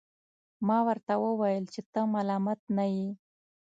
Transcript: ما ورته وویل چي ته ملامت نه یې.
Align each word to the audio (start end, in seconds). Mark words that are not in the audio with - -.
ما 0.67 0.77
ورته 0.87 1.13
وویل 1.25 1.65
چي 1.73 1.81
ته 1.91 1.99
ملامت 2.13 2.59
نه 2.77 2.85
یې. 2.95 3.09